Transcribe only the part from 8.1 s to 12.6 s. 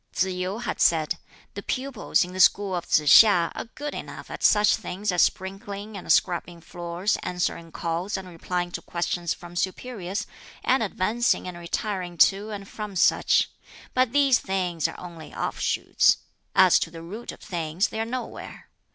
and replying to questions from superiors, and advancing and retiring to